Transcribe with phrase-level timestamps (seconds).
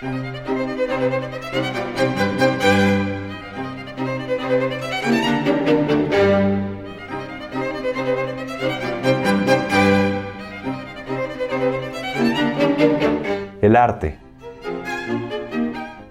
[0.00, 0.08] El
[13.76, 14.16] arte.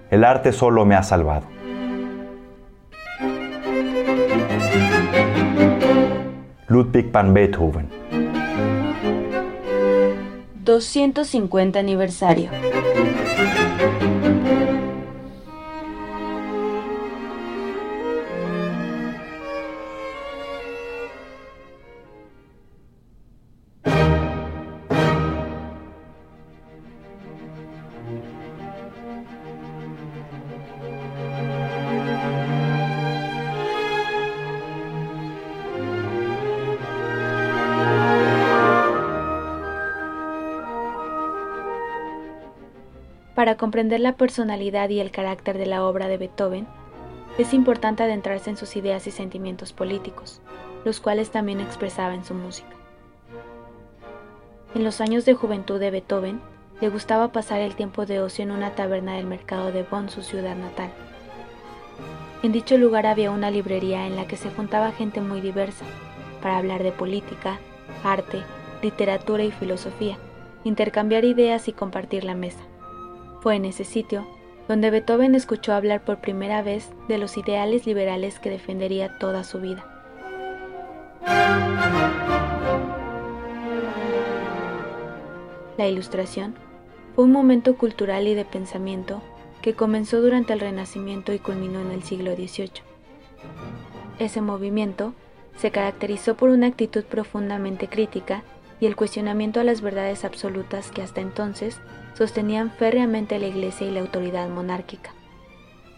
[0.08, 1.48] El arte solo me ha salvado.
[6.68, 7.88] Ludwig van Beethoven.
[10.62, 12.50] 250 aniversario.
[43.40, 46.66] Para comprender la personalidad y el carácter de la obra de Beethoven,
[47.38, 50.42] es importante adentrarse en sus ideas y sentimientos políticos,
[50.84, 52.68] los cuales también expresaba en su música.
[54.74, 56.38] En los años de juventud de Beethoven,
[56.82, 60.20] le gustaba pasar el tiempo de ocio en una taberna del mercado de Bonn, su
[60.20, 60.90] ciudad natal.
[62.42, 65.86] En dicho lugar había una librería en la que se juntaba gente muy diversa,
[66.42, 67.58] para hablar de política,
[68.04, 68.42] arte,
[68.82, 70.18] literatura y filosofía,
[70.62, 72.60] intercambiar ideas y compartir la mesa.
[73.40, 74.26] Fue en ese sitio
[74.68, 79.60] donde Beethoven escuchó hablar por primera vez de los ideales liberales que defendería toda su
[79.60, 79.84] vida.
[85.76, 86.54] La Ilustración
[87.14, 89.22] fue un momento cultural y de pensamiento
[89.62, 92.82] que comenzó durante el Renacimiento y culminó en el siglo XVIII.
[94.18, 95.14] Ese movimiento
[95.56, 98.44] se caracterizó por una actitud profundamente crítica
[98.80, 101.78] y el cuestionamiento a las verdades absolutas que hasta entonces
[102.14, 105.12] sostenían férreamente la Iglesia y la autoridad monárquica.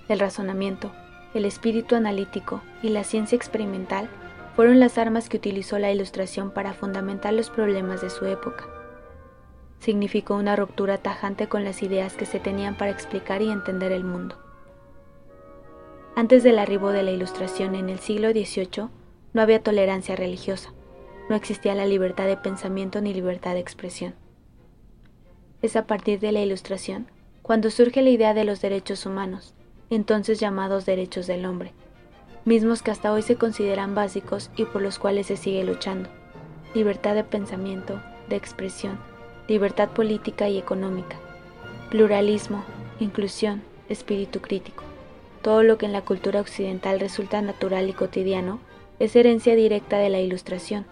[0.09, 0.93] El razonamiento,
[1.33, 4.09] el espíritu analítico y la ciencia experimental
[4.57, 8.67] fueron las armas que utilizó la Ilustración para fundamentar los problemas de su época.
[9.79, 14.05] Significó una ruptura tajante con las ideas que se tenían para explicar y entender el
[14.05, 14.37] mundo.
[16.15, 18.89] Antes del arribo de la Ilustración en el siglo XVIII,
[19.33, 20.73] no había tolerancia religiosa
[21.33, 24.15] no existía la libertad de pensamiento ni libertad de expresión.
[25.63, 27.07] Es a partir de la Ilustración
[27.41, 29.55] cuando surge la idea de los derechos humanos,
[29.89, 31.73] entonces llamados derechos del hombre,
[32.45, 36.11] mismos que hasta hoy se consideran básicos y por los cuales se sigue luchando.
[36.75, 38.99] Libertad de pensamiento, de expresión,
[39.49, 41.17] libertad política y económica,
[41.89, 42.63] pluralismo,
[43.01, 44.85] inclusión, espíritu crítico.
[45.41, 48.61] Todo lo que en la cultura occidental resulta natural y cotidiano
[48.99, 50.85] es herencia directa de la Ilustración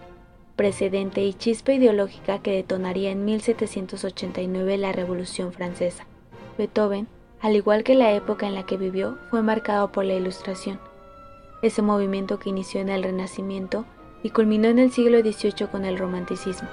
[0.61, 6.05] precedente y chispa ideológica que detonaría en 1789 la Revolución Francesa.
[6.55, 7.07] Beethoven,
[7.39, 10.79] al igual que la época en la que vivió, fue marcado por la Ilustración,
[11.63, 13.85] ese movimiento que inició en el Renacimiento
[14.21, 16.69] y culminó en el siglo XVIII con el Romanticismo.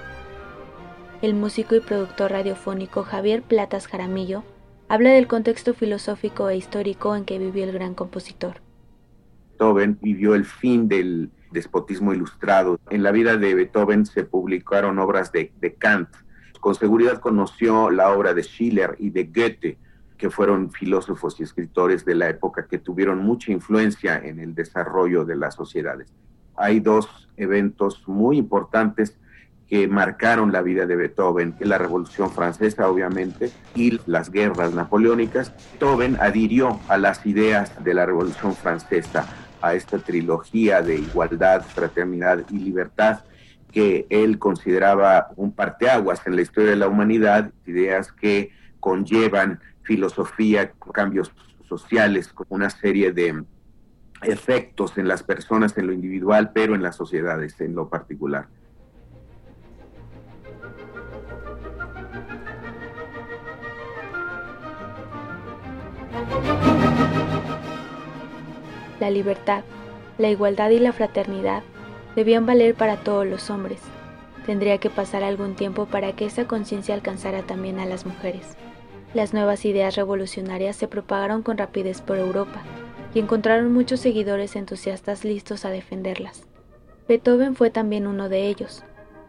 [1.22, 4.44] El músico y productor radiofónico Javier Platas Jaramillo
[4.90, 8.60] habla del contexto filosófico e histórico en que vivió el gran compositor.
[9.58, 12.78] Beethoven vivió el fin del despotismo ilustrado.
[12.90, 16.08] En la vida de Beethoven se publicaron obras de, Kant.
[16.60, 19.78] Con seguridad conoció la obra de Schiller y de Goethe,
[20.16, 25.24] que fueron filósofos y escritores de la época que tuvieron mucha influencia en el desarrollo
[25.24, 26.12] de las sociedades.
[26.56, 29.18] Hay dos eventos muy importantes
[29.68, 35.52] que marcaron la vida de Beethoven, la Revolución Francesa, obviamente, y las guerras napoleónicas.
[35.72, 39.26] Beethoven adhirió a las ideas de la Revolución Francesa,
[39.60, 43.20] a esta trilogía de igualdad, fraternidad y libertad
[43.72, 50.72] que él consideraba un parteaguas en la historia de la humanidad, ideas que conllevan filosofía,
[50.92, 51.32] cambios
[51.68, 53.44] sociales, una serie de
[54.22, 58.48] efectos en las personas en lo individual, pero en las sociedades en lo particular.
[69.00, 69.64] La libertad,
[70.18, 71.62] la igualdad y la fraternidad
[72.16, 73.80] debían valer para todos los hombres.
[74.46, 78.56] Tendría que pasar algún tiempo para que esa conciencia alcanzara también a las mujeres.
[79.14, 82.62] Las nuevas ideas revolucionarias se propagaron con rapidez por Europa
[83.14, 86.46] y encontraron muchos seguidores entusiastas listos a defenderlas.
[87.08, 88.84] Beethoven fue también uno de ellos.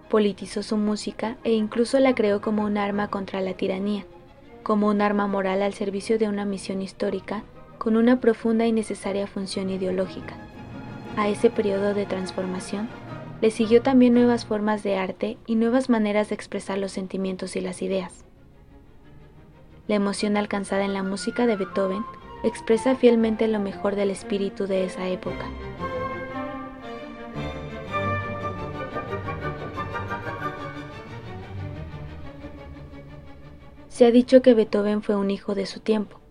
[0.10, 4.06] Politizó su música e incluso la creó como un arma contra la tiranía,
[4.64, 7.44] como un arma moral al servicio de una misión histórica
[7.80, 10.36] con una profunda y necesaria función ideológica.
[11.18, 12.88] A ese periodo de transformación
[13.42, 17.62] le siguió también nuevas formas de arte y nuevas maneras de expresar los sentimientos y
[17.62, 18.26] las ideas.
[19.88, 22.04] La emoción alcanzada en la música de Beethoven
[22.44, 25.46] expresa fielmente lo mejor del espíritu de esa época.
[33.88, 36.22] Se ha dicho que Beethoven fue un hijo de su tiempo,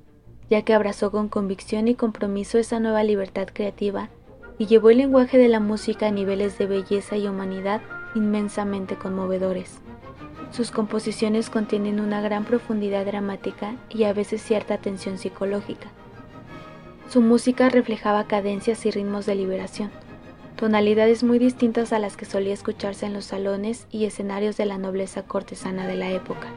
[0.51, 4.09] ya que abrazó con convicción y compromiso esa nueva libertad creativa
[4.59, 7.81] y llevó el lenguaje de la música a niveles de belleza y humanidad
[8.15, 9.79] inmensamente conmovedores.
[10.51, 15.89] Sus composiciones contienen una gran profundidad dramática y a veces cierta tensión psicológica.
[17.11, 19.91] Su música reflejaba cadencias y ritmos de liberación,
[20.57, 24.79] tonalidades muy distintas a las que solía escucharse en los salones y escenarios de la
[24.79, 26.49] nobleza cortesana de la época.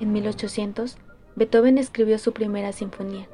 [0.00, 0.96] En 1800,
[1.40, 3.26] Beethoven escribió su primera sinfonía.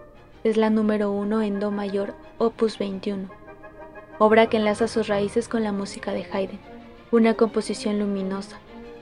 [0.44, 3.29] Es la número uno en Do mayor, opus 21,
[4.20, 6.61] obra que enlaza sus raíces con la música de Haydn,
[7.11, 8.61] una composición luminosa,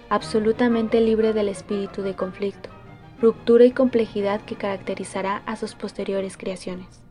[0.08, 2.70] absolutamente libre del espíritu de conflicto,
[3.20, 7.03] ruptura y complejidad que caracterizará a sus posteriores creaciones.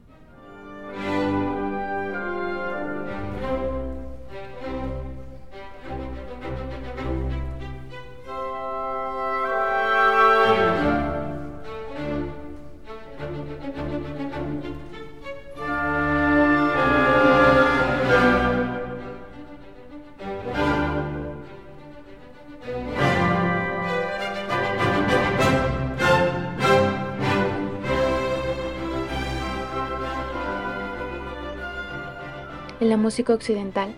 [32.83, 33.95] En la música occidental,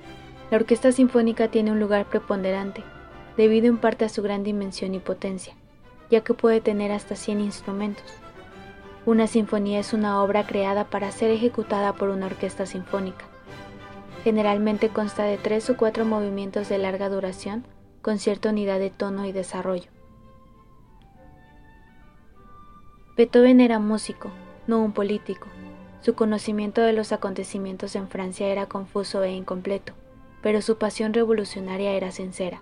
[0.52, 2.84] la orquesta sinfónica tiene un lugar preponderante,
[3.36, 5.56] debido en parte a su gran dimensión y potencia,
[6.12, 8.06] ya que puede tener hasta 100 instrumentos.
[9.08, 13.26] Una sinfonía es una obra creada para ser ejecutada por una orquesta sinfónica.
[14.24, 17.66] Generalmente consta de tres o cuatro movimientos de larga duración
[18.04, 19.90] con cierta unidad de tono y desarrollo.
[23.18, 24.30] Beethoven era músico,
[24.68, 25.48] no un político,
[26.06, 29.94] su conocimiento de los acontecimientos en Francia era confuso e incompleto,
[30.44, 32.62] pero su pasión revolucionaria era sincera.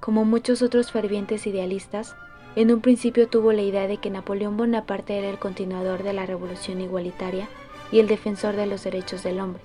[0.00, 2.16] Como muchos otros fervientes idealistas,
[2.54, 6.24] en un principio tuvo la idea de que Napoleón Bonaparte era el continuador de la
[6.24, 7.46] revolución igualitaria
[7.92, 9.60] y el defensor de los derechos del hombre.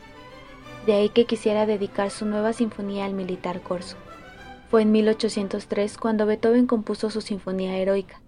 [0.85, 3.95] De ahí que quisiera dedicar su nueva sinfonía al militar corso.
[4.69, 8.20] Fue en 1803 cuando Beethoven compuso su Sinfonía Heroica,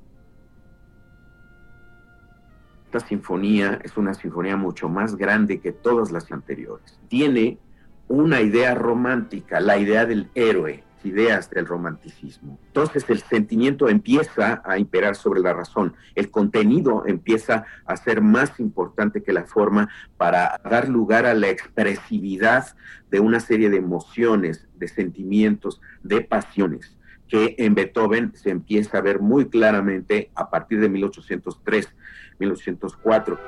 [2.93, 6.99] esta sinfonía es una sinfonía mucho más grande que todas las anteriores.
[7.07, 7.57] Tiene
[8.07, 12.59] una idea romántica, la idea del héroe, ideas del romanticismo.
[12.67, 18.59] Entonces el sentimiento empieza a imperar sobre la razón, el contenido empieza a ser más
[18.59, 22.75] importante que la forma para dar lugar a la expresividad
[23.09, 26.95] de una serie de emociones, de sentimientos, de pasiones
[27.27, 31.89] que en Beethoven se empieza a ver muy claramente a partir de 1803,
[32.39, 33.39] 1804.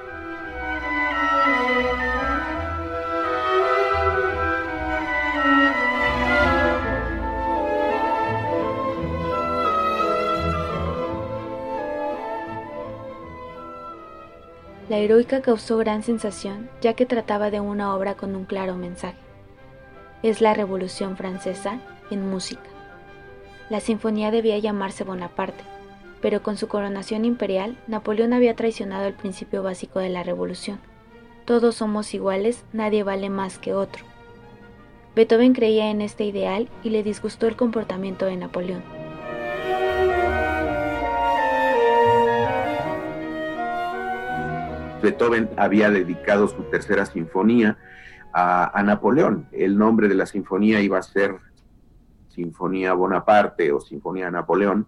[14.88, 19.18] La heroica causó gran sensación ya que trataba de una obra con un claro mensaje.
[20.22, 21.80] Es la Revolución Francesa
[22.12, 22.75] en música.
[23.70, 25.64] La sinfonía debía llamarse Bonaparte,
[26.22, 30.80] pero con su coronación imperial, Napoleón había traicionado el principio básico de la revolución.
[31.46, 34.04] Todos somos iguales, nadie vale más que otro.
[35.16, 38.84] Beethoven creía en este ideal y le disgustó el comportamiento de Napoleón.
[45.02, 47.78] Beethoven había dedicado su tercera sinfonía
[48.34, 49.48] a, Napoleón.
[49.52, 51.38] El nombre de la sinfonía iba a ser
[52.36, 54.88] Sinfonía Bonaparte o Sinfonía Napoleón,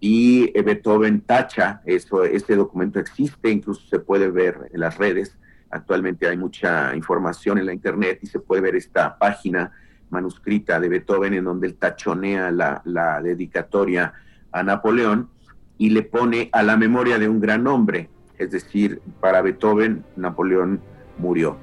[0.00, 5.36] y eh, Beethoven tacha, eso, este documento existe, incluso se puede ver en las redes,
[5.70, 9.72] actualmente hay mucha información en la internet y se puede ver esta página
[10.10, 14.12] manuscrita de Beethoven en donde él tachonea la, la dedicatoria
[14.52, 15.30] a Napoleón
[15.76, 18.08] y le pone a la memoria de un gran hombre,
[18.38, 20.80] es decir, para Beethoven Napoleón
[21.18, 21.58] murió.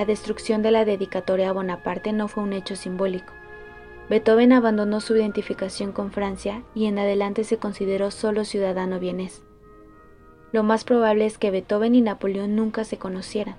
[0.00, 3.34] La destrucción de la dedicatoria a Bonaparte no fue un hecho simbólico.
[4.08, 9.42] Beethoven abandonó su identificación con Francia y en adelante se consideró solo ciudadano vienés.
[10.52, 13.56] Lo más probable es que Beethoven y Napoleón nunca se conocieran.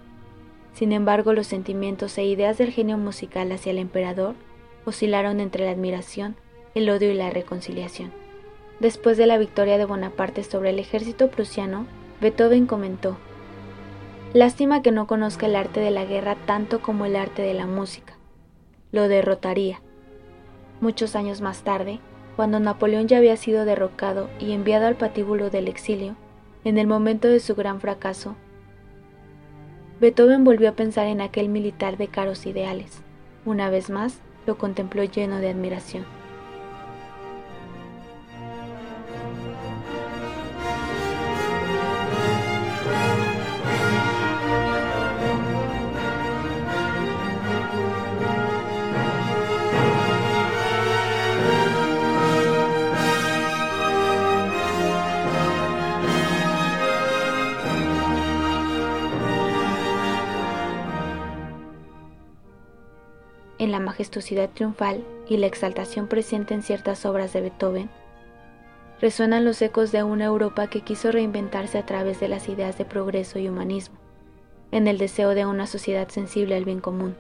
[0.74, 4.34] Sin embargo, los sentimientos e ideas del genio musical hacia el emperador
[4.86, 6.36] oscilaron entre la admiración,
[6.74, 8.12] el odio y la reconciliación.
[8.80, 11.86] Después de la victoria de Bonaparte sobre el ejército prusiano,
[12.20, 13.16] Beethoven comentó,
[14.34, 17.68] Lástima que no conozca el arte de la guerra tanto como el arte de la
[17.68, 18.14] música.
[18.94, 19.82] Lo derrotaría.
[20.80, 22.00] Muchos años más tarde,
[22.38, 26.16] cuando Napoleón ya había sido derrocado y enviado al patíbulo del exilio,
[26.64, 28.36] en el momento de su gran fracaso,
[30.00, 33.02] Beethoven volvió a pensar en aquel militar de caros ideales.
[33.44, 36.06] Una vez más, lo contempló lleno de admiración.
[63.62, 67.92] En la majestuosidad triunfal y la exaltación presente en ciertas obras de Beethoven,
[69.00, 72.86] resuenan los ecos de una Europa que quiso reinventarse a través de las ideas de
[72.86, 73.98] progreso y humanismo,
[74.72, 77.16] en el deseo de una sociedad sensible al bien común.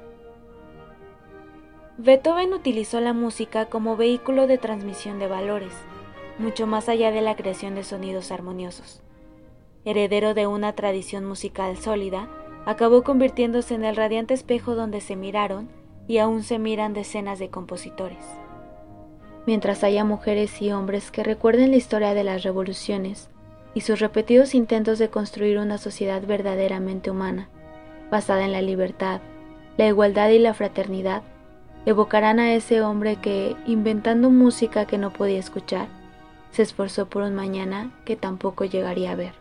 [1.99, 5.73] Beethoven utilizó la música como vehículo de transmisión de valores,
[6.39, 9.03] mucho más allá de la creación de sonidos armoniosos.
[9.85, 12.29] Heredero de una tradición musical sólida,
[12.65, 15.80] acabó convirtiéndose en el radiante espejo donde se miraron
[16.11, 18.25] y aún se miran decenas de compositores.
[19.45, 23.29] Mientras haya mujeres y hombres que recuerden la historia de las revoluciones
[23.73, 27.47] y sus repetidos intentos de construir una sociedad verdaderamente humana,
[28.11, 29.21] basada en la libertad,
[29.77, 31.23] la igualdad y la fraternidad,
[31.85, 35.87] evocarán a ese hombre que, inventando música que no podía escuchar,
[36.51, 39.40] se esforzó por un mañana que tampoco llegaría a ver.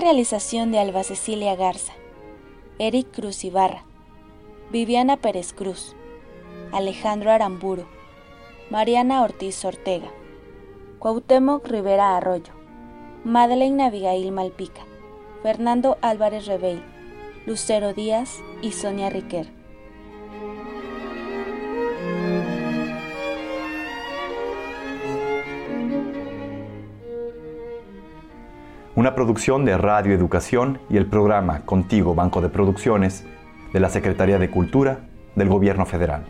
[0.00, 1.92] Realización de Alba Cecilia Garza,
[2.78, 3.84] Eric Cruz Ibarra,
[4.70, 5.96] Viviana Pérez Cruz,
[6.70, 7.84] Alejandro Aramburo,
[8.70, 10.08] Mariana Ortiz Ortega,
[11.00, 12.52] Cuauhtémoc Rivera Arroyo,
[13.24, 14.82] Madeleine Abigail Malpica,
[15.42, 16.80] Fernando Álvarez Rebeil,
[17.44, 19.57] Lucero Díaz y Sonia Riquer.
[28.98, 33.24] Una producción de Radio Educación y el programa Contigo Banco de Producciones
[33.72, 35.02] de la Secretaría de Cultura
[35.36, 36.24] del Gobierno Federal.